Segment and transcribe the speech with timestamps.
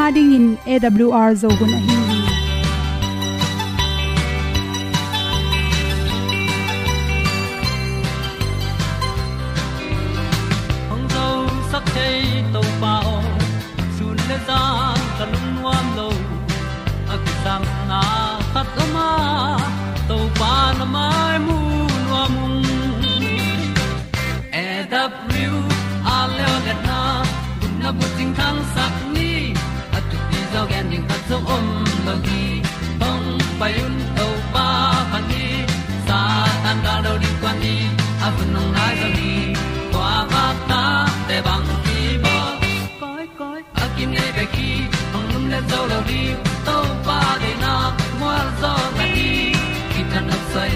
[0.00, 2.19] Nga ding in awr zo gun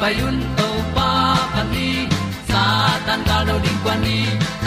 [0.00, 1.10] payun to pa
[1.52, 2.06] pa ni,
[2.48, 2.62] sa
[3.06, 4.18] tan ga lo ding kwan ni,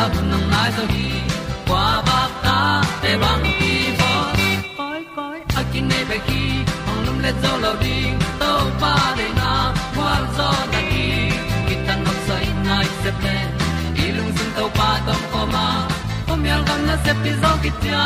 [0.04, 1.08] a bu nang mai zo hi.
[1.68, 2.58] Kwa ba ta
[3.02, 4.12] te bang ki bo.
[4.78, 6.44] Koi koi, a kin nei pe ki
[6.90, 9.52] ong lum le zo lo ding to pa de na
[9.96, 11.08] kwa zo na ki.
[11.68, 13.38] Ki tan nok sai nai se ple
[14.04, 15.68] i lung sun to pa tom ko ma.
[16.28, 18.06] Pom yal gam na se pi zo ki ta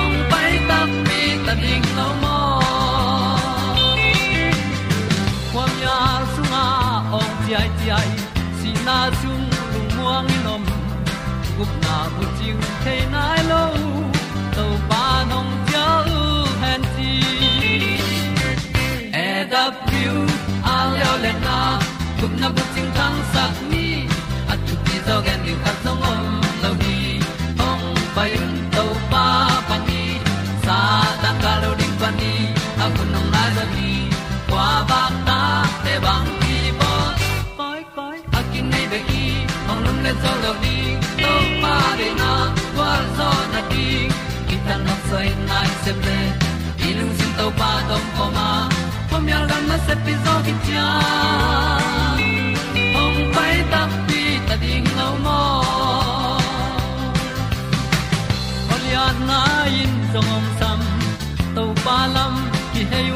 [0.00, 2.29] ong pai ta mi ta ding lo mo.
[7.60, 8.10] Ai ti ai
[8.58, 10.62] si na chung lu muang ni nom
[11.56, 13.62] gup na bu ting te nai lo
[14.56, 15.86] to pa nong pia
[16.18, 16.22] u
[16.62, 17.12] han ti
[19.24, 20.16] e da pru
[20.74, 21.58] a leo le na
[22.20, 23.86] gup na bu ting tang sat ni
[24.52, 26.49] at tu ti zo gen ni khat song om
[45.10, 46.18] soi nai se ple
[46.86, 48.48] i lung sin to pa tom ko ma
[49.10, 50.88] pom yal gam na se pi zo ki tia
[53.02, 54.20] ong pai ta pi
[54.50, 55.40] ta ding lo mo
[58.74, 59.40] ol Olian na
[59.80, 60.80] in song om sam
[61.56, 62.34] to pa lam
[62.72, 63.06] ki hay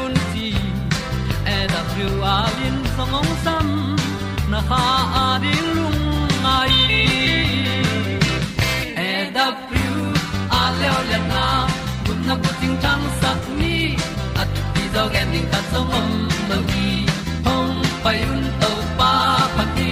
[12.81, 13.95] na ko ting tang sat ni
[14.35, 16.09] at ti dog ending ta song om
[16.49, 17.05] lo gi
[17.45, 19.11] hong pai un to pa
[19.55, 19.91] pa ti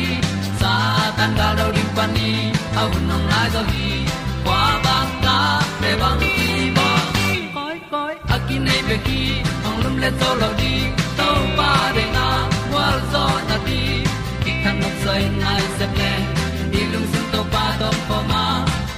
[0.60, 0.74] sa
[1.18, 4.06] tan da do ri pa ni au nong lai do gi
[4.44, 5.38] kwa ba ta
[5.82, 6.90] pe bang ti ba
[7.56, 9.22] koi koi a ki nei be ki
[9.64, 10.74] hong lum le to lo di
[11.18, 12.28] to pa de na
[12.74, 13.82] wa zo na ti
[14.44, 16.12] ki kan nok sai nai se ple
[16.80, 18.44] ilung sun to pa do pa ma.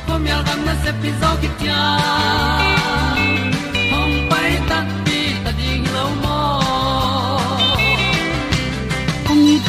[0.08, 1.68] Pom yal gam na se pi zo ki ti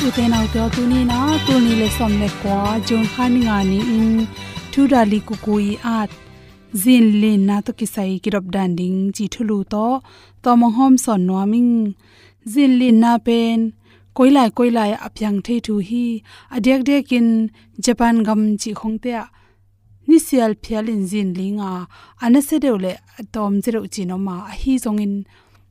[0.06, 3.32] tu te nau te tu ni na tu ni le som le kwa jon khan
[3.44, 4.10] nga ni in
[4.72, 6.10] thu da li ku ku i at
[6.82, 9.86] zin lin na to ki sai ki rob dan ding chi thulu to
[10.42, 11.72] to mong hom son no ming
[12.52, 13.58] zin lin na pen
[14.16, 16.04] koilai koilai apyang the thu hi
[16.54, 17.28] adyak dekin
[17.84, 19.24] japan gam chi khongte a
[20.08, 21.70] ni sial phialin jin linga
[22.24, 22.92] anase deule
[23.34, 25.14] tom jero chi no ma hi zongin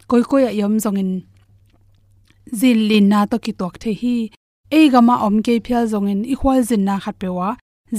[0.09, 1.11] koi koi yom zongin
[2.59, 4.29] zin lin na to ki tok the hi.
[4.71, 7.49] E gama om ke phial zongin i khwal zin na khat pewa.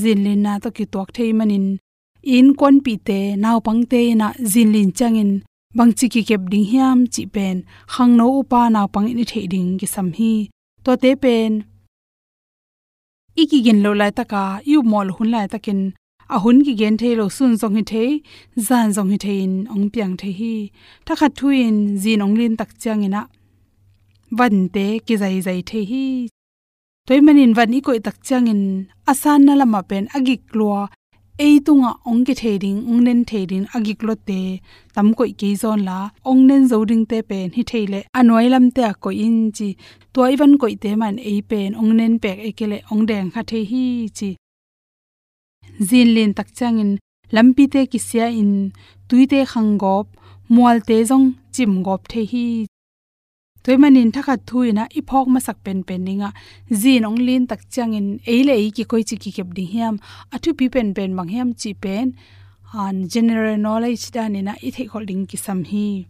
[0.02, 1.78] Zin lin na to ki tok the manin
[2.22, 5.32] in kon pi te naw pang te na zin lin chang in
[5.76, 7.56] bang chi ki kep ding hiam, chi pen.
[7.92, 10.32] Khang no upa na pang ni the ding ki sam hi.
[10.84, 11.52] To te pen.
[13.42, 15.80] Iki gen lo lai taka, yu mol hun lai takin.
[16.34, 18.04] A hun ki gen the lo sun zong hi the,
[18.66, 20.54] zan zong hi thein ong piang the hi.
[21.06, 23.22] Ta khat thuin zin ong lin tak chang ina
[24.30, 26.28] van te ki zai zai the hi.
[27.06, 28.62] Toy manin van i koi tak chang in
[29.10, 30.88] asan na lama pen agik lua.
[31.38, 34.40] Ei tunga ong ke theding ong nen theding agik lo te.
[34.94, 35.98] Tam koi ke zon la,
[36.30, 39.68] ong nen zo ding te pen hi theile anoi lam te ko in chi.
[40.12, 43.60] To iwan koi te man ei pen, ong nen pek ekele ong deng kha the
[43.70, 43.84] hi
[44.18, 44.30] chi.
[45.88, 46.92] Zin lin tak changin
[47.34, 48.52] lampi te kisya in.
[49.08, 50.06] Tuite khangop
[50.54, 52.46] mual te jong chim gop the hi
[53.66, 56.30] toy manin thakha thuina i phok ma sak pen pen ninga.
[56.80, 59.94] Zin ong lin tak changin eile ei ki koi chi ki kep ding hiam.
[60.34, 62.06] Athu pi pen pen mang hiam chi pen.
[62.82, 66.06] An general knowledge da ni na i the holding ki sam hi.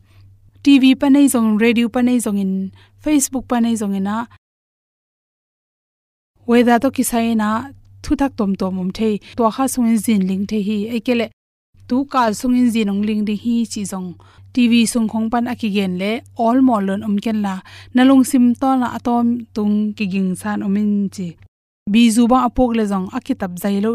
[0.64, 2.52] Tv pa nei zong, radio pa nei zong in,
[3.04, 4.16] facebook pa nei zong ina.
[6.48, 7.50] Weda to ki sai na,
[8.02, 9.14] thu thak tom tom um thei.
[9.36, 10.78] To kha sung zin ling the hi.
[10.96, 11.26] Ekele
[11.88, 14.08] tu kal sung in zin ong ling ding hi chi zong
[14.56, 16.10] tv sung khong pan aki gen le
[16.44, 17.54] all molon um ken la
[17.94, 21.28] nalung sim to na atom tung ki ging san umin chi
[21.92, 23.52] bi zu ba apok le jong aki tap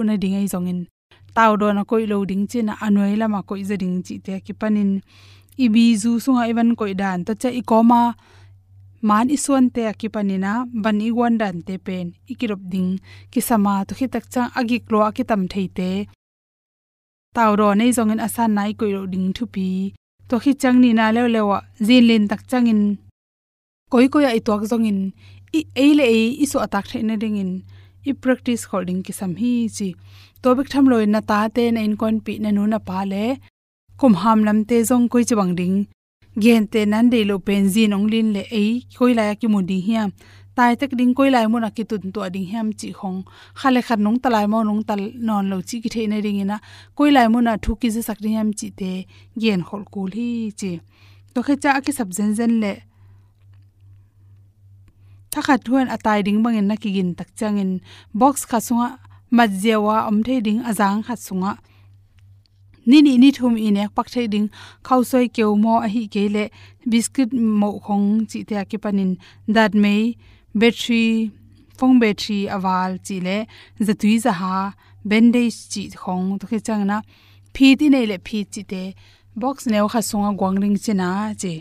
[0.08, 0.70] na ding ai jong
[1.60, 4.54] do na koi lo ding chi na anoi lama koi za ding chi te ki
[4.62, 4.92] panin
[5.64, 8.02] i bi zu sunga iwan koi dan to cha i koma
[9.08, 10.52] man isuan te ki panina
[10.84, 12.90] ban i wan dan te pen ikirop ding
[13.32, 14.26] ki sama to khi tak
[14.60, 15.24] agi klo aki
[15.54, 15.90] thei te
[17.36, 19.68] taw ro nei jong asan nai koi lo ding thu pi
[20.32, 22.82] to khi chang ni na le lewa zin lin tak chang in
[23.92, 25.00] koi koi ai tok jong in
[25.58, 27.52] i eile ei isu atak the na ding in
[28.10, 29.88] i practice holding ki sam hi chi.
[30.42, 33.00] To bik tham loi na ta te na in kon pi na nu na pa
[33.12, 33.26] le.
[34.00, 35.78] Kum ham lam te jong koi chi bang ding.
[36.44, 39.48] Gen te nan de lo pen zin ong lin le ei koi la ya ki
[39.54, 40.10] mu di hiam
[40.56, 43.20] tai tek ding koi lai mo na ki tun to ading hem chi khong.
[43.60, 46.58] Khale khat nong talai mo nong tal non lo chi ki the ne ring ina.
[46.98, 48.92] Koi lai mo na thu ki je sak ding hiam chi te
[49.42, 50.72] gen khol kul hi chi.
[51.34, 52.74] To khe cha ki sab zen zen le.
[55.32, 57.72] Tha kha thuan atai ding bangin na ki gin tak changin
[58.20, 58.88] box kha sunga
[59.38, 61.54] majjewa om the ding azang kha sunga.
[62.90, 64.48] Ni ni ni thum in ek pak thai ding.
[64.88, 66.44] Khau soi keu mo a hi ke le.
[66.92, 67.30] Biscuit
[67.62, 69.12] mo khong chi te ki panin.
[69.56, 70.04] Dat mei
[70.60, 71.32] battery
[71.78, 73.38] phong battery awal chi le
[73.88, 74.56] zatui za ha,
[75.10, 76.98] bandage chi khong to khe chang na.
[77.54, 78.84] Phi ti nei le phi chi te,
[79.42, 81.10] box ne kha sunga gwangling china
[81.42, 81.54] che.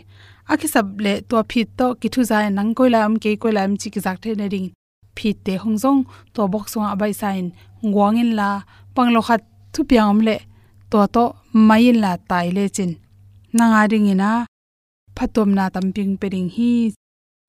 [0.51, 3.61] Akhi sab le to phi to ki thu za e nang koila am, ke koila
[3.67, 4.69] am chi ki zak the ne ring
[5.15, 6.01] phi te hong jong
[6.33, 7.45] to box sunga abai sain
[7.93, 8.49] gwangin la
[8.95, 9.41] panglo khat
[9.73, 10.35] thu piam le,
[10.91, 11.23] to to
[11.67, 12.91] mai la tai le chin
[13.57, 14.31] nanga ring ina
[15.15, 16.71] phatom na tamping pering hi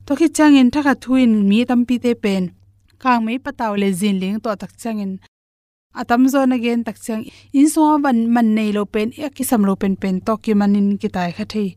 [0.07, 2.45] to khi changin thaka thuin mi tampi te pen.
[3.03, 5.13] Kang mei pataw le zin ling to tak changin
[6.01, 7.23] atam zo na gen tak chang
[7.59, 10.53] in so ban man nei lo pen e ki sam lo pen pen to ki
[10.61, 11.69] manin ki tai kha thei.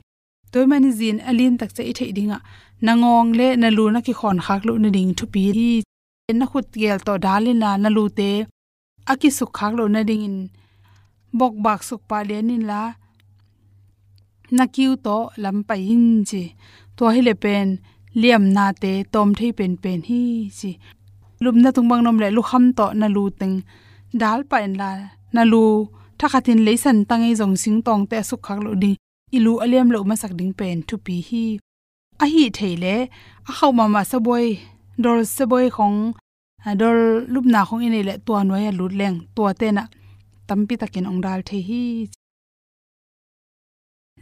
[0.51, 2.37] Toy mani zin alin tak che thei dinga.
[2.85, 5.71] Nangong le na lu na ki khon khak lu na ding thu pi hi,
[6.39, 8.29] na khut gel to dalin la na lu te.
[9.11, 10.37] Aki suk khak lo na ding in.
[11.39, 12.81] Bok bak suk pa le nin la.
[14.57, 16.43] Na kiu to lam pa in chi.
[16.97, 17.67] To hi le pen
[18.21, 20.21] liam na te tom thei pen pen hi,
[20.57, 20.71] chi.
[21.43, 23.57] Lum na tung bang nom le lu kham to na lu teng.
[24.21, 24.89] Dal pa en la
[25.35, 25.63] na lu
[26.19, 28.97] tha khatin leisan tangai jong e sing tong te su khak lo ding.
[29.37, 31.45] Ilu aliam lo ma sak ding pen thu pi hi.
[32.23, 32.95] A hi theile
[33.49, 34.47] a khaw ma ma sa boy
[35.03, 35.99] dol sa boy khong
[36.81, 36.99] dol
[37.33, 39.83] lup na khong e ine le to noya lut leng, tua te na
[40.47, 41.83] tampi takin ong dal the hi.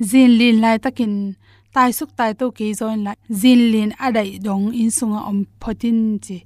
[0.09, 1.13] Zin lin lai takin
[1.73, 3.11] tai suk tai to ki join la
[3.41, 6.37] zin lin adai dong in sunga om photin chi.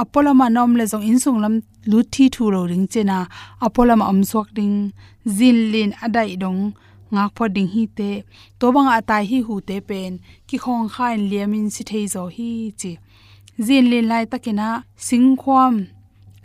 [0.00, 1.54] Apola ma nom le jong in sung lam
[1.90, 3.18] lu thi thu ro ring chena
[3.66, 4.76] apola ma om sok ding.
[5.36, 6.60] Zin lin adai dong.
[7.12, 8.10] Ngak pho ding hi te.
[8.58, 10.12] To bang atai hi hu te pen.
[10.48, 12.92] Ki khong khain liamin si thei zo hi chi.
[13.66, 14.68] Zin lin lai takina
[15.06, 15.74] singkhwam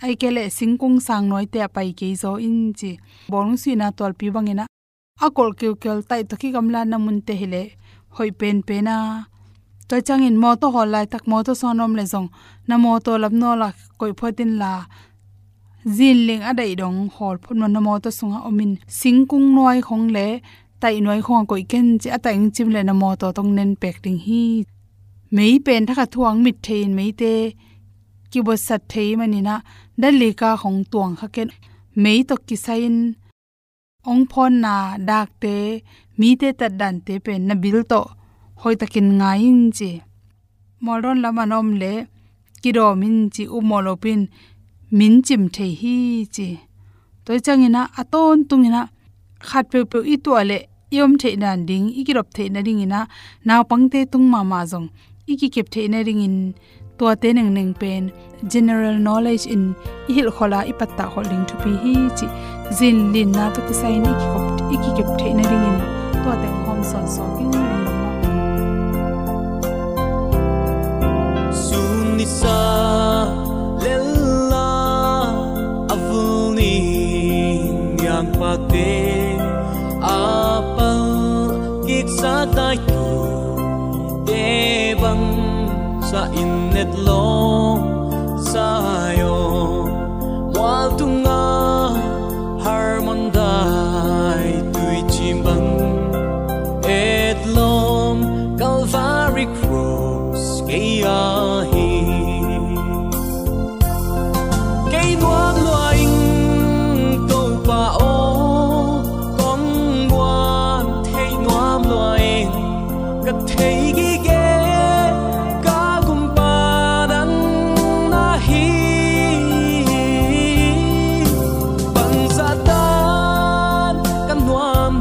[0.04, 2.92] ai kele singkung sang noi te pai ke zo in chi.
[3.32, 4.66] Bong si na tol pi bangena
[5.26, 7.64] akol keu kel tai to ki gamla na mun te hele
[8.16, 8.98] hoi pen pe na
[9.88, 12.30] toy changin mo to hol lai tak mo to sonom le jong
[12.68, 13.70] na mo to lap no la
[14.00, 14.74] koi photin la.
[15.96, 18.72] Zin ling adai dong hol phun na mo to sunga omin.
[19.00, 20.28] Singkung noi khong le.
[20.82, 23.72] Tai noi khong koi ken chi ata ing chim le na mo to tong nen
[23.82, 24.44] pek ding hi.
[25.36, 27.34] Mei pen thaka thuang mit thein mei te.
[28.32, 29.56] Ki bo sat thei manina
[30.02, 31.50] dali ka khong tuang kha ken.
[32.04, 32.98] Mei to ki sain.
[34.10, 34.76] Ong phon na
[35.10, 35.58] dak te
[36.20, 38.02] mi te tat dan te pe na bil to
[38.62, 39.92] hoi takin nga in chi
[40.86, 41.94] moron lama nom le
[42.62, 44.22] kiro min chi u molopin
[44.98, 45.96] min chim the hi
[46.36, 46.48] chi
[47.26, 48.82] toy changina aton tungina
[49.48, 50.58] khat pe pe i to ale
[50.98, 53.00] yom the dan ding ikirop the na ding ina
[53.48, 54.88] naw pangte tung ma ma jong
[55.32, 56.38] iki kep the na ring in
[56.98, 58.04] to te neng neng pen,
[58.48, 59.64] general knowledge in
[60.10, 62.28] ihil khola ipatta holding to pi hi chi
[62.78, 64.46] zin lin na to kisai ni ki kop
[64.76, 65.95] iki kep the na ring in
[66.26, 67.65] to te hom son so king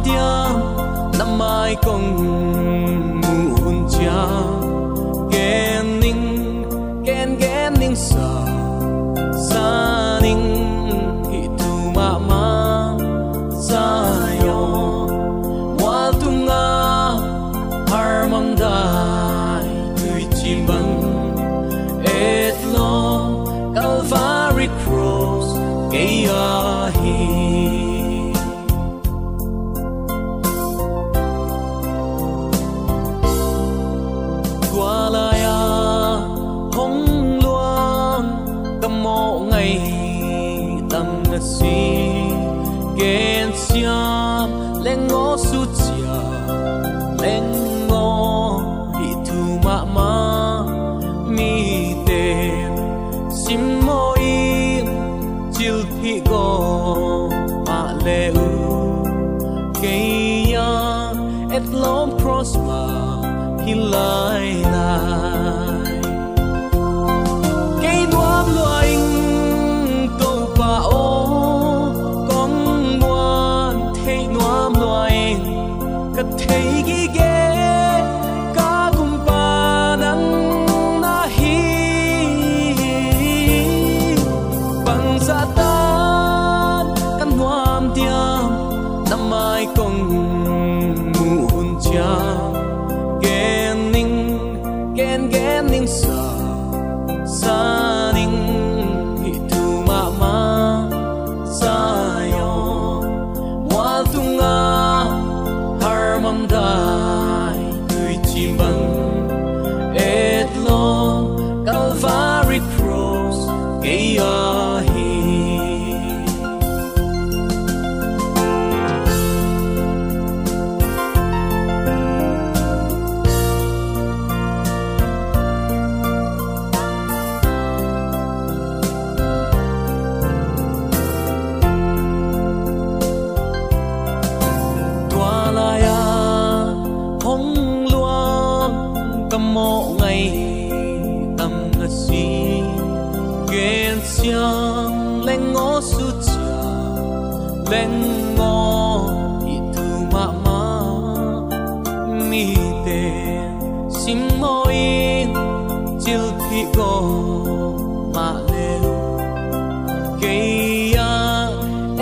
[0.05, 0.61] năm
[1.19, 2.05] namai kong
[3.23, 4.54] muun tiang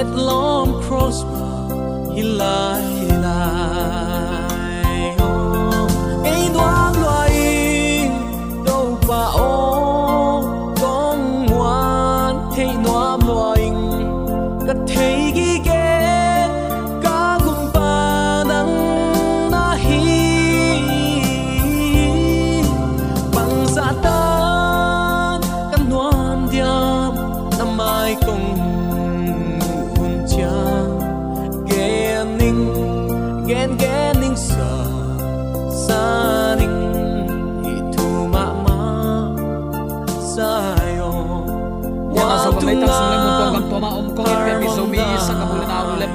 [0.02, 4.41] at long crossbar he lie.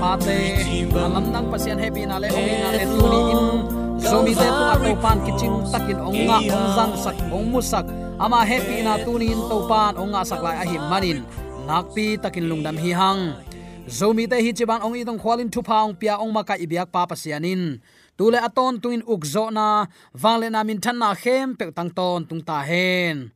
[0.07, 0.39] Pate
[0.95, 3.43] alam nang pasian happy na le ong na le tuni in.
[3.99, 7.83] so mi te tu ato pan kiching takin ong nga ong zang sak ong musak
[8.15, 11.19] ama happy na tuni in to pan ong nga sak lai ahim manin
[11.67, 13.35] nakpi takin lungdam hi hang
[13.83, 17.83] zomi te hi chiban ong itong khwalin thu paung pia ong maka ibyak pa pasianin
[18.15, 22.43] tule aton tuin ukzo na wangle na min than na khem pe tang ton tung
[22.47, 23.35] ta hen.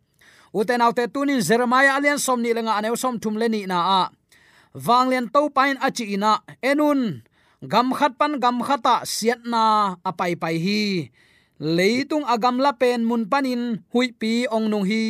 [0.51, 4.01] Uten autte tunin jeremiah alian som ni lenga aneu som thum le ni na a
[4.75, 6.44] wanglen to pain achi ina.
[6.62, 7.24] Enun,
[7.72, 10.82] gam khat pan gam khata siat na apai pai hi.
[11.62, 15.06] Leitung agam la pen mun panin hui pi ong nung hi.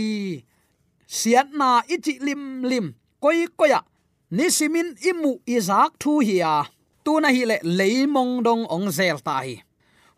[1.08, 2.96] Siat na ichi lim lim.
[3.22, 3.86] Koi koya,
[4.34, 6.66] ni simin imu izak thu hiya
[7.06, 9.62] tu na hi le leimong dong ong zel ta hi.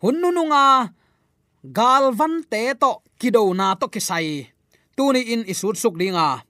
[0.02, 0.92] Hunnu nunga
[1.64, 4.48] galvan te to kido na to kisai
[4.96, 6.44] tuni in isut suk dinga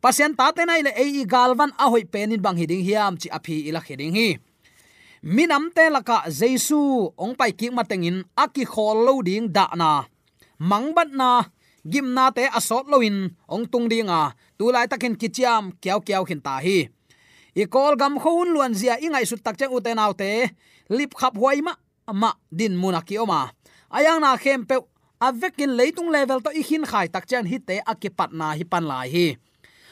[0.00, 3.68] pasien ta te nai le ei galvan a hoi penin bang hiding hiam chi aphi
[3.68, 4.28] ila khiding hi.
[5.22, 10.08] Minam te laka jesu, ong pai ki matengin aki khol lo ding da na.
[10.56, 11.44] Mangbat na,
[11.84, 16.40] gim na te asot loin ong tung dinga tu lai takin kichiam kyau kyau hin
[16.40, 16.88] ta hi.
[17.56, 20.48] I kol gam khun luan zia ingai su tak chang uten autte
[20.88, 21.74] lip khap huai ma
[22.12, 23.52] ma din munaki oma.
[23.90, 24.76] Ayang na khem pe
[25.20, 29.08] avekin leitung level to ihin khai tak chan hi te akipat na hi pan lai
[29.12, 29.26] hi.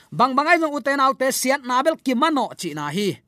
[0.09, 3.21] Bang bangai jong uten autte siat nabel kimano chi na hi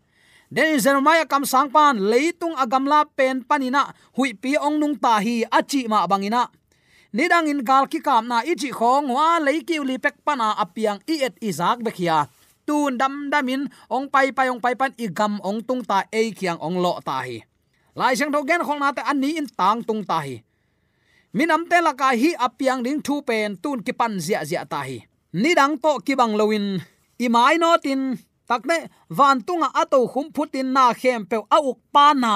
[0.48, 5.44] den jeremiah kam sang pan leitung agamla pen panina hui pi ong nung ta hi
[5.44, 6.48] achi ma bangina
[7.12, 11.20] nidang in gal ki kam na ichi khong wa leiki uli pek pana apiang i
[11.26, 12.32] et izak bekhia
[12.66, 16.58] tun dam damin ong pai pai ong pai pan igam ong tung ta ei khiang
[16.58, 17.44] ong lo ta hi
[17.94, 20.40] lai sang tho gen khong na te an ni in tang tung ta hi
[21.36, 24.80] minam te la ka hi apiang ding thu pen tun ki pan zia zia ta
[24.88, 26.82] hi ni dang to ki bang loin
[27.24, 31.78] i mai no tin takne van tunga ato khum phutin na khem pe a uk
[31.94, 32.34] pa na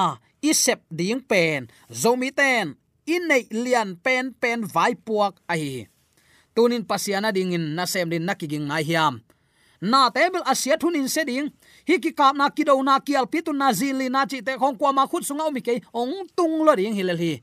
[0.49, 2.67] i sep ding pen zomi ten
[3.15, 5.87] in nei lian pen pen vai puak a hi
[6.55, 9.15] tunin pasiana ding in na sem din nakiging ngai hiam
[9.91, 11.51] na table asia thunin seding
[11.89, 14.91] hi ki kap na kido na kial pitu na zili na chi te khong kwa
[14.97, 17.43] ma khut sunga mi ke ong tung lo ding hilal hi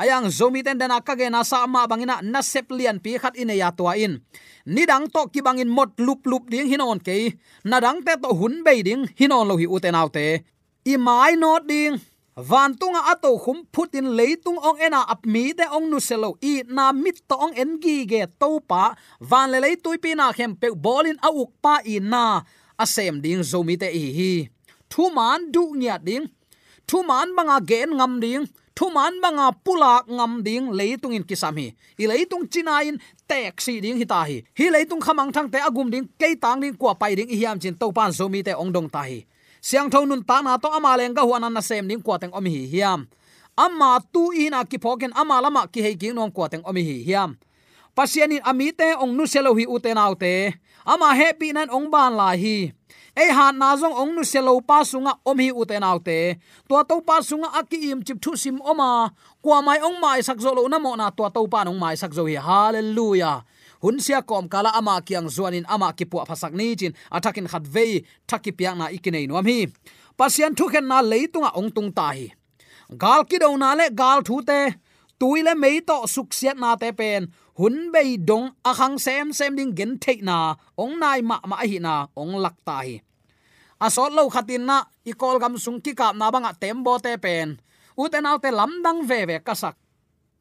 [0.00, 3.54] ayang zomi ten dana kage na sa ma bangina na sep lian pi khat ine
[3.60, 4.24] ya tua in.
[4.64, 7.36] Ni dang to ki bangin mot lup lup ding hinon ke
[7.68, 10.40] na dang te to hun be ding hinon lo hi uten autte.
[10.88, 12.00] I mai not ding.
[12.40, 16.64] Van tunga ato khum phutin leitung ong ena apmi te ong nu selo i.
[16.64, 18.96] Na mit to ong en gi ge to pa.
[19.20, 22.40] Van le lei tui pi na khem pe bolin a uk pa i na.
[22.80, 24.08] Sem ding zomi te hi.
[24.18, 24.32] Hi
[24.90, 26.26] thu man du nya ding.
[26.88, 28.44] Thu man banga gen ngam ding
[28.80, 31.68] thu man banga pula ngam ding leitung in kisam hi
[32.00, 32.96] i leitung china in
[33.28, 36.64] tek si ding hi ta hi hi leitung khamang thang te agum ding ke tang
[36.64, 39.20] ding kwa pai ding hiam chin to pan zomi te ong dong ta hi
[39.60, 42.32] siang thon nun ta na to ama leng ga huan na sem ding kwa teng
[42.32, 43.04] omi hi hiam.
[43.56, 46.96] Amma tu ina ki phoken ama lama ki hei king nong kwa teng omi hi
[47.04, 47.36] hiam.
[47.92, 52.72] Pasianin amite ong nu selo hi uten autte ama happy nan ong ban la hi.
[53.16, 56.38] Ei han na zong ong nu selo pa sunga om hi uten autte
[56.68, 59.10] to to pa sunga aki im chip thu sim oma.
[59.42, 61.96] Kwa mai ong mai sak zo lo na mo na to to pa nong mai
[61.98, 62.38] sak zo hi.
[62.38, 63.42] Hallelujah.
[63.82, 66.92] Hun sia kom kala ama kiang zuanin ama ki pu phasak ni chin.
[67.10, 69.66] Athakin khat vei, thaki piang na ikinei nom hi.
[70.18, 72.28] Pasian thu khen na leitunga ong tung ta hi.
[72.96, 74.76] Gal ki do na le gal thu te.
[75.20, 77.28] Tuile mei to suk siat na te pen
[77.60, 81.76] hun bei dong akhang sem sem ding gen thei na, ong nai ma ma hi
[81.76, 82.96] na, ong lak ta hi.
[83.80, 87.60] Asol lo khatin na, i kol gam sung ki kap na banga tembo te pen.
[88.42, 89.76] Te lâm đang ve ve kasak.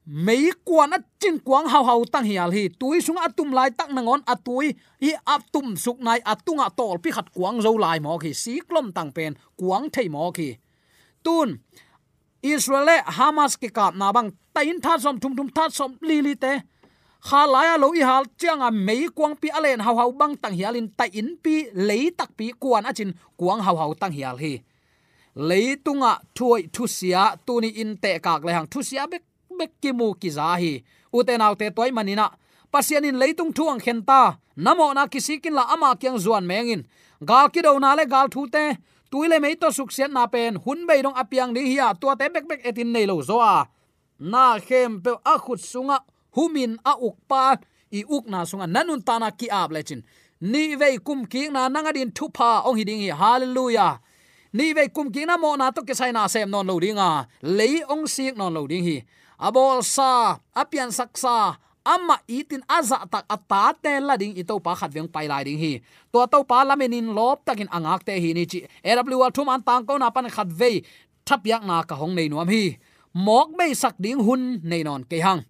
[0.06, 3.90] Mei kwan at chin kwang hau hau tang hial hi, tui sung atum lai tak
[3.92, 8.32] nangon atui hi atum suk nai atunga tol pi khat kwang zo lai mo ki
[8.34, 10.50] si klom tang pen kwang thei mo ki
[11.24, 11.60] tun,
[12.42, 16.22] israel e hamas ki kap na bang, tain tha som thum thum tha som li
[16.22, 16.54] li te
[17.28, 20.88] kha laya lo i hal changa mei kwang pi alen hau hau bang tang hialin
[20.98, 24.54] ta in pi lei tak pi kwan achin kuang hau hau tang hial hi.
[25.36, 28.68] Leitunga thuai thusia tuni in te kak le hang.
[28.68, 29.24] Thusia bek
[29.60, 30.74] bek ki mu ki za hi.
[31.14, 32.26] Uten autte toy manina
[32.72, 34.22] pasianin leitung thuang khenta
[34.56, 36.82] namo na kisikin la ama kyang zuan mengin
[37.30, 38.66] gal ki do na le gal thu te.
[39.12, 40.56] Tuile mei to suksian na pen.
[40.64, 43.68] Hun bei dong apiang ni hiya tua te bek bek etin nei lo zo a.
[44.20, 45.98] Na khem pe a khut sunga
[46.36, 47.58] humin a ukpa
[47.92, 50.02] i ukna sunga nanun tana ki ap lechin
[50.42, 53.12] ni ve kum ki na nanga din thu pa ong hiding hi.
[53.12, 54.00] Hallelujah.
[54.54, 57.28] Ni ve kum ki na mo na to ke sai na sem non lo dinga.
[57.44, 59.04] Lei ong sik non lo ding hi.
[59.40, 64.92] Abol sa, apian saksa amma itin aza tak ata te la ding ito pa khat
[64.92, 65.84] veng pai lai ding hi.
[66.12, 68.64] To to pa lamenin lop takin angak te hi ni chi.
[68.84, 70.84] Aw thum an tang ko na pan khat ve
[71.28, 72.80] thap yak na ka hong nei nuam hi.
[73.14, 75.44] Mok mei sak ding hun nei non ke hang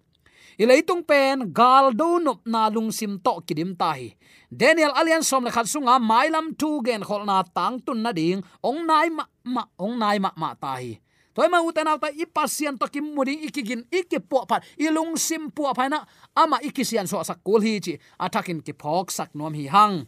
[0.60, 4.12] ileitung pen, gal do nop na lung sim to kidim ta hi
[4.52, 8.84] daniel alian som le khat sunga, mailam tu gen kholna tang tun na ding, ong
[8.84, 11.00] nai ma ma, ong nai ma ma ta hi
[11.34, 15.48] toy ma uten auta i pasien to kim muding ikigin ikke po phat ilung sim
[15.48, 16.04] po phaina,
[16.36, 20.04] ama ikisian so sak kul hi chi atakin ki phok sak nom hi hang.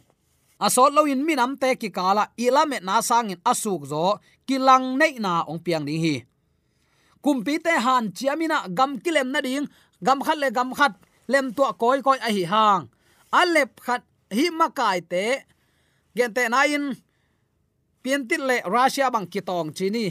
[0.61, 5.41] Asol lo in minam te ki kala ilame na sangin asuk zo kilang nei na
[5.49, 6.15] ong piang ding hi.
[7.23, 9.65] Kumpi te han chiamina gam kilem na ding
[10.05, 10.93] gam khat le gam khat,
[11.31, 12.83] lem tua koi koi a hi hang.
[13.31, 14.01] Alep khat
[14.35, 15.25] hi makai te,
[16.15, 16.85] gen te na in
[18.03, 20.05] pientit le russia bang kitong chini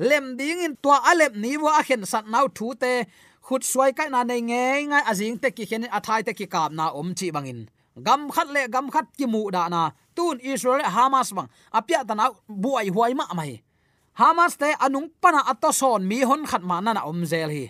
[0.00, 3.04] lem ding in tua alep ni wa a khen sat nau thu te,
[3.44, 6.72] khut suai kai na nei nge ngai azing te ki khen athai te ki kap
[6.72, 7.60] na om chi bangin
[8.06, 9.82] gam khat le gam khat ki mu da na.
[10.16, 13.62] Tun israel hamas bang apya ta na buai huai ma mai.
[14.20, 17.64] Hamas te anung pana atoson mi hon khat ma na om zel hi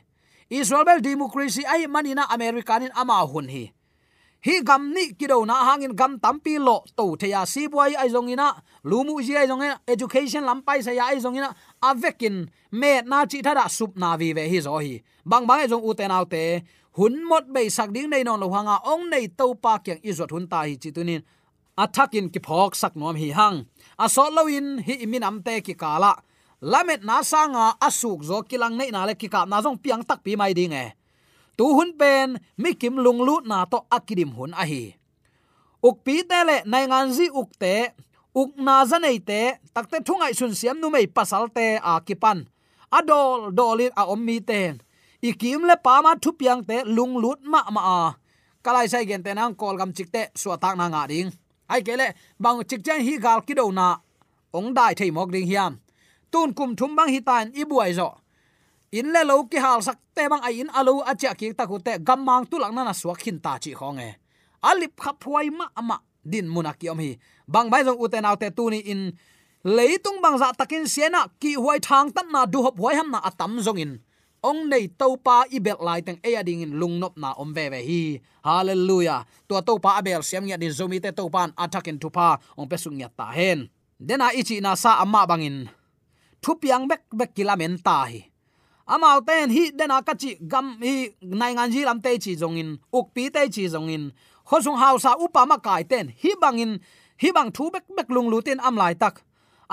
[0.51, 3.71] israel bel democracy ai manina americanin ama hun hi.
[4.43, 8.59] Hi gam ni kido na hangin gam tampi lo to theya si boy ai zongina
[8.85, 13.69] lumu ji ai zongina education lampai sa ya ai zongina avekin me na chi thada
[13.69, 15.03] sup na vi ve hi zo hi.
[15.25, 16.65] Bang bang ai zong u te nau te,
[16.99, 20.35] hun mot be sak ding nei non lo hanga ong nei to pa kyang izot
[20.35, 21.23] hun ta hi chi tunin
[21.79, 23.71] athakin ki phok sak nom hi hang.
[23.99, 26.17] A so lo in hi imin am te ki kala
[26.61, 30.21] lamet na sanga asuk zo kilang nei na le ki ka na zong piang tak
[30.25, 30.87] pi mai ding e.
[31.57, 35.01] Tu hun pen, mi kim lung lu na to akidim hun a hi
[35.89, 37.75] uk pi te le nai ngan zi uk te,
[38.41, 39.41] uk na za nei te
[39.75, 42.39] takte thungai sun siam nu mei pasal te a kipan.
[42.99, 44.73] Adol dolin a om mi ten
[45.29, 48.03] ikim le pa ma thu piang te lung lut ma ma a.
[48.65, 51.29] Kalai sai gen te nang kol gam chik te suwa tak na nga ding.
[51.73, 52.07] Ai kele
[52.43, 53.89] bang chik chen hi gal ki do na.
[54.57, 55.73] Ong dai thei mok ding hiam
[56.33, 58.21] tun kum thum bang hitan tan i zo.
[58.91, 61.67] In le lo ki hal sak te bang ai in alo a cha ki ta
[61.71, 64.11] ku te gam mang tu lang na na suak hin ta chi khong e.
[64.67, 67.15] Alip khap huai ma ama din munak yom hi.
[67.47, 69.15] Bang bai zo uten autte tu ni in
[69.63, 73.23] leitung bang za takin siena ki huai thang tan na du hop huai ham na
[73.23, 73.93] atam zong in.
[74.43, 77.55] Ong nei to pa i bel lai teng e ading in lung nop na om
[77.55, 78.03] ve ve hi.
[78.43, 79.23] Hallelujah.
[79.47, 81.55] To to pa abel siam nya din zomi te to pan
[81.87, 82.43] in tu pa.
[82.59, 83.71] Ong pesung nya ta hen.
[84.01, 85.69] Dena ichi na sa amma bangin
[86.43, 88.31] thu piang bek bek kilamen ta hi
[88.95, 90.95] amao ten hi dena ka chi gam hi
[91.41, 94.05] nai ngan ji lam te chi jong in, uk pi te chi jong in.
[94.49, 96.73] Ho sung hau sa upa ma kai ten, hi bangin
[97.23, 99.15] hi bang thu bek bek lung lu ten am lai tak.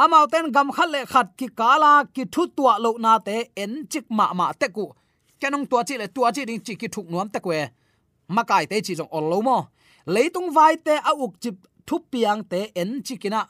[0.04, 3.72] Amao ten gam khat le khat ki kala ki thu tua lo na te en
[3.92, 4.86] chik ma ma te ku.
[5.42, 7.60] Kenong tua chi le tua chi ding chi ki thuk nuam te kwe.
[8.36, 9.58] Ma kai te chi jong ol lo mo.
[10.14, 11.56] Leitung vai te a uk chip
[11.88, 13.42] thu piang te en chikina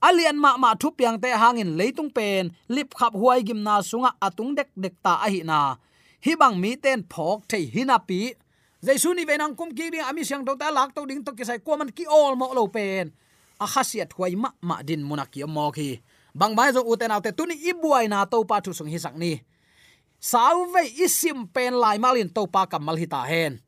[0.00, 4.10] alian ma ma thu piang te hangin leitung pen lip khap huai gim na sunga
[4.26, 5.76] atung dek dek ta a hi na
[6.24, 8.20] hi bang mi ten phok thei hina pi
[8.86, 11.44] jaisu ni venang kum ki ding ami siang to ta lak to ding to ki
[11.48, 13.10] sai ko man ki all mo lo pen
[13.58, 15.90] a khasiat huai ma ma din munaki mo ki
[16.38, 19.42] bang mai zo uten autte tuni ibuai na to pa thu sung hi sak ni
[20.22, 23.58] sauve isim pen lai malin to pa kamal hi ta hen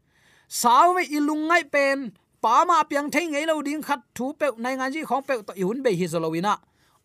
[0.47, 4.93] sauve ilungai pen pa ma piang thei ngei lo ding khat thu pe nai ngan
[4.95, 6.55] ji khong pe to i hun be hi zolowina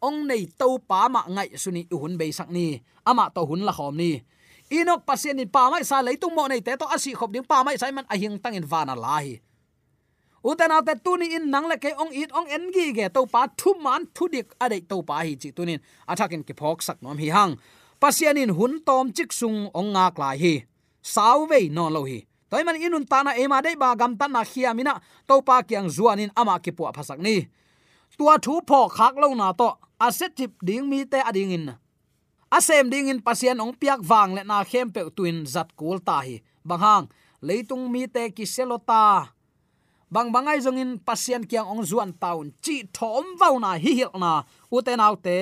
[0.07, 2.79] ong nei to pa ma ngai suni i hun be sak ni.
[3.05, 4.11] Ama to hun la khom ni.
[4.69, 7.61] Inok pasien in pa mai sa leitung mo nei te to asi khop ding pa
[7.65, 9.37] mai sai man a hing tang in vana la hi.
[10.45, 13.45] Utana te tuni in nang le ke ong it ong en gi ge to pa
[13.57, 15.79] thu man thu dik a dei to pa hi chi tunin
[16.11, 17.53] athakin ki phok sak nom hi hang.
[18.01, 20.53] Pasien in hun tom chik sung ong nga lai hi.
[21.01, 24.31] Sau ve non lo hi toy man inun ta na ema dei ba gam tan
[24.31, 24.95] na khia mina
[25.27, 27.35] to pa kyang zuanin ama ki pu phasak ni.
[28.17, 31.67] Tua thu pho khak lo na to asset tip ding mi te ading in.
[32.57, 36.23] Asem ding in pasien ong piak wang le na khem pe tuin zat kul ta
[36.23, 36.39] hi.
[36.63, 37.05] Bang hang,
[37.47, 39.35] leitung mi te ki selota
[40.13, 44.15] bang bangai zong in pasien kyang ong zuan taun, chi thom vau na hi hil
[44.15, 44.47] na.
[44.71, 45.37] Uten autte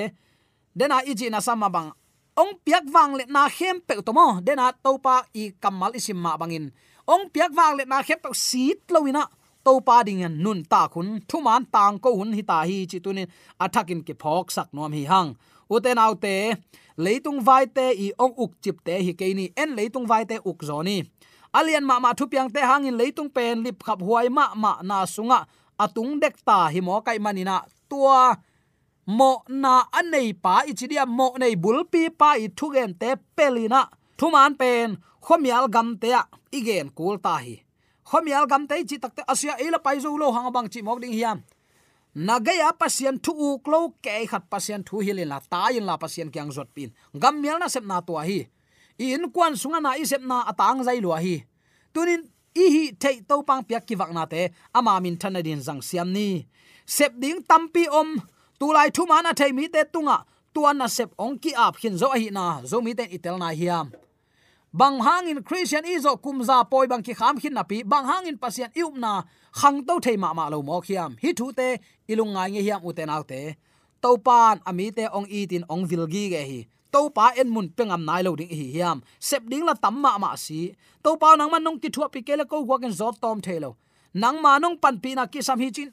[0.74, 1.94] dena iji na sama bang.
[2.42, 6.34] Ong piak wang le na khem pe to mo dena topa i kamal isim ma
[6.42, 6.74] bangin
[7.08, 9.24] ong piak wang le na khep to sit loina
[9.66, 12.98] to pa ding an nun ta khun thuman tang ko hun hi ta hi chi
[13.06, 13.28] tunin
[13.64, 15.30] athakin ke phok sak nom hi hang
[15.74, 16.36] uten autte
[17.04, 20.36] leitung vai te i ong uk chip te hi ke ni en leitung vai te
[20.50, 20.98] uk zoni
[21.58, 24.98] alian ma ma thu piang te hangin leitung pen lip khap huai ma ma na
[25.16, 25.40] sunga
[25.84, 27.56] atung dek ta hi mo kai manina
[27.90, 28.22] tua
[29.18, 33.82] mo na anei pa ichidia mo nei bulpi pa i thugen te pelina
[34.20, 34.88] thuman pen
[35.26, 37.56] khomial gam te a, igen kul ta hi.
[38.10, 41.14] Khomial gam te chi takte asia ila pai zo lo hang bang chi mok ding
[41.14, 41.40] hiam.
[42.16, 46.30] Nagaya pasien thu u klo ke khat pasien thu hilin la, ta in la pasien
[46.34, 46.90] kyang zot pin.
[47.22, 48.46] Gam mial na sep na to hi.
[49.00, 51.36] In kwan sunga na i sep na atang zai lo hi.
[51.94, 52.22] Tunin,
[52.54, 55.82] i hi thei to pang piak ki wak na te, ama min thana din jang
[55.82, 56.46] siam ni.
[56.86, 58.10] Sep ding tampi om,
[58.60, 60.18] tu lai thu mana thei mi te tunga.
[60.54, 63.50] Tuan na sep ong ki ap hin zo hi na, zo mi ten itel na
[63.60, 63.90] hiam
[64.74, 67.84] bang hangin christian izo kumza poi bang ki kham khin na pi.
[67.84, 69.22] Bang hangin pasien ium na
[69.54, 71.16] khang to thei ma ma lo mo khiam.
[71.22, 71.78] Hi thu te,
[72.10, 73.56] ilung ngai nge hiam uten autte
[74.02, 76.60] to pan ami te ong i tin ong vilgi ge hi.
[76.94, 79.02] To pa en mun pengam nai lo ding hi hiam.
[79.20, 80.74] Sep ding la tam ma ma si.
[81.04, 83.76] To pa nang man nong ki thu pi kele ko wa gen zot tom thelo
[84.14, 85.90] nang ma nong pan pi na ki sam hi chin.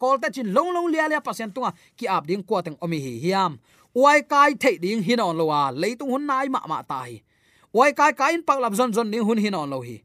[0.00, 2.98] Kol ta chin long long lia lia pasien tunga ki ap ding kwa teng omi
[3.00, 3.58] hi hiam.
[3.96, 7.22] Uai kai thei ding hin on lo wa leitung hun nai ma ma ta hi
[7.72, 9.96] wai kai kai in pak lap zon zon ning hun hin on lo hi.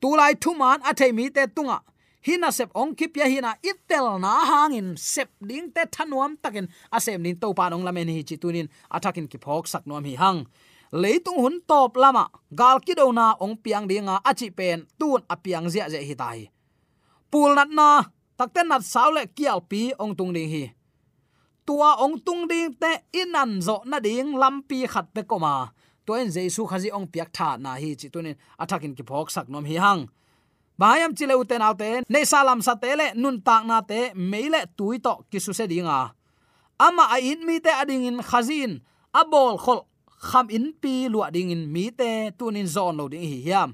[0.00, 1.78] Tu lai thu man a thei mi te tunga.
[2.26, 6.66] Hina sep ong kip ya hina itel na hangin sep ding te thanuam takin.
[6.96, 10.14] Asem nin to pa nong lamen hi chi tunin atakin ki phok sak nom hi
[10.22, 10.40] hang.
[10.92, 12.24] Leitung hun top lama.
[12.54, 16.40] Gal ki do na ong piang dinga achi pen tun apiang zia je hi tai.
[17.30, 17.88] Pul nat na
[18.38, 20.64] takten nat saule kial pi ong tung ding hi.
[21.66, 25.72] Tua ong tung ding te inan zo na ding lampi khat pe koma
[26.06, 29.64] to jesu khazi ong piak tha na hi chi tunin athakin ki phok sak nom
[29.64, 30.02] hi hang.
[30.80, 35.52] Bayam chile uten autte ne salam sa tele nun tak na te meile tuito kisu
[35.58, 35.98] se dinga
[36.78, 38.72] ama a in mi te ading in khazin
[39.14, 39.80] abol khol
[40.28, 43.70] kham in pi lu ding in mi te tunin zon lo ding hi hiam.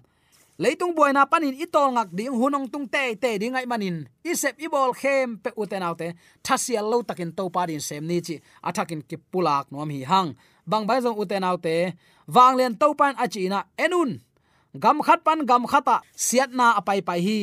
[0.61, 4.05] Leitung boina panin itol ngak ding hunong tung te te ding ai manin.
[4.21, 6.13] Isep ibol khem pe uten autte
[6.45, 10.85] thasial lo takin to parin sem ni chi athakin ki pulak nom hi hang bang
[10.89, 11.95] bai zong uten autte
[12.29, 14.21] wanglen to pan achina enun.
[14.79, 17.41] Gam khat pan gam khata siat na apai pai hi.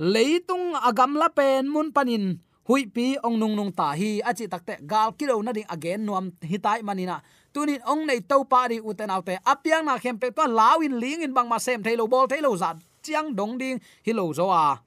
[0.00, 4.24] Leitung agam la pen mun panin, hui pi ong nung nung ta hi.
[4.24, 7.20] Achi takte gal kilo na ding again nuam hitai manina
[7.52, 11.20] tunin ong nei to pa ri uten autte apiang na khem pe to lawin ling
[11.20, 12.80] in bang ma sem thailo bol thailo zat.
[13.04, 14.80] Chiang dong ding hilo zo a.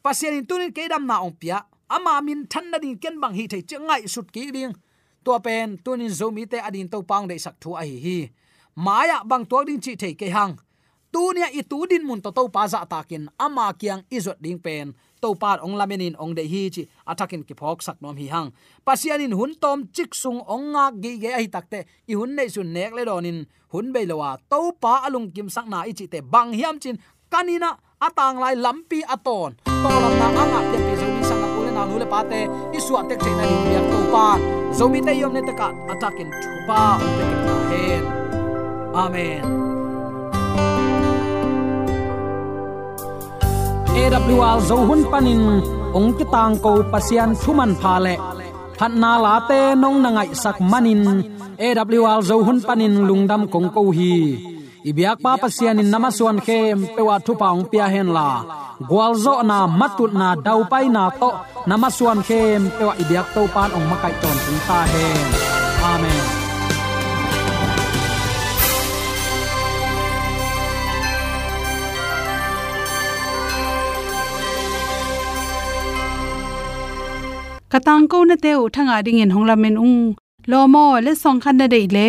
[0.00, 1.66] Pasien in tunin kedam na ong pia.
[1.90, 4.72] Ama min than na ding ken bang hi thei chengai sut ki ding
[5.24, 8.18] to pen tunin zomi te adin to pang dei sak thu a hi hi.
[8.76, 10.54] Maya bang tuak ding chi thei ke hang.
[11.14, 14.58] Tu nia i tu din mun to to pa za takin ama kyang izot ding
[14.58, 14.94] pen.
[15.22, 18.50] To par ong lamenin ong de hi chi atakin ki phok sak nom hi hang.
[18.86, 22.74] Pasianin hun tom chik sung ong nga gi ge ai takte i hun nei sun
[22.74, 23.38] nek le donin
[23.72, 26.98] hun be lowa to pa alung kim sak na i chi te bang hiam chin.
[27.30, 27.70] Kanina
[28.02, 31.70] atang lai lampi aton to lam na anga te pe zo mi sang na kule
[31.70, 32.40] na nu le pa te.
[32.76, 35.68] I su atek che na ni ya to pa zomi te yom ne te ka
[35.92, 38.04] atakin thu pa ong te ki hen
[39.02, 39.44] amen.
[44.02, 45.42] AWR zo hun panin
[45.98, 48.14] ong ki tang ko pasian thuman pha le
[48.78, 51.02] phat na la te nong na ngai sak manin
[51.66, 54.14] AWR zo hun panin lungdam kong ko hi
[54.90, 58.28] ibyak pa pasian in namaswan khem pewa thu paung pia hen la
[58.88, 61.30] gwalzo na matut na dau pai na to
[61.68, 65.26] namaswan khem pewa ibyak to pan ong makai ton tung ta hen
[65.92, 66.24] amen
[77.72, 80.00] katang ko na te u thanga ding in hongla men ung
[80.50, 82.08] lo mo le song khan na dei le